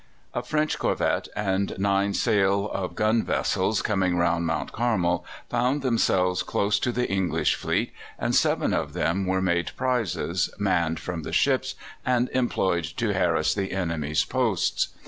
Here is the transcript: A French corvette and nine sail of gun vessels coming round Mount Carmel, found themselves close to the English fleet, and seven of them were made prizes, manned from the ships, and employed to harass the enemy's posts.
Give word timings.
A 0.33 0.41
French 0.41 0.79
corvette 0.79 1.27
and 1.35 1.77
nine 1.77 2.15
sail 2.15 2.67
of 2.71 2.95
gun 2.95 3.23
vessels 3.23 3.83
coming 3.83 4.17
round 4.17 4.47
Mount 4.47 4.71
Carmel, 4.71 5.23
found 5.47 5.83
themselves 5.83 6.41
close 6.41 6.79
to 6.79 6.91
the 6.91 7.07
English 7.07 7.53
fleet, 7.53 7.93
and 8.17 8.33
seven 8.33 8.73
of 8.73 8.93
them 8.93 9.27
were 9.27 9.43
made 9.43 9.69
prizes, 9.77 10.49
manned 10.57 10.99
from 10.99 11.21
the 11.21 11.31
ships, 11.31 11.75
and 12.03 12.29
employed 12.29 12.85
to 12.85 13.13
harass 13.13 13.53
the 13.53 13.71
enemy's 13.73 14.25
posts. 14.25 14.87